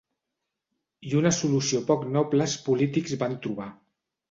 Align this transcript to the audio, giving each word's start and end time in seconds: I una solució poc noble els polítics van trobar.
I 1.09 1.13
una 1.19 1.33
solució 1.41 1.83
poc 1.91 2.09
noble 2.17 2.49
els 2.51 2.57
polítics 2.71 3.17
van 3.27 3.39
trobar. 3.47 3.71